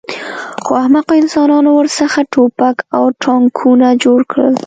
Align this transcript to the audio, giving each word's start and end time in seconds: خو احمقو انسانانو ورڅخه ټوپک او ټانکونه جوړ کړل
خو 0.63 0.71
احمقو 0.81 1.13
انسانانو 1.21 1.69
ورڅخه 1.73 2.21
ټوپک 2.33 2.77
او 2.97 3.03
ټانکونه 3.23 3.87
جوړ 4.03 4.19
کړل 4.31 4.55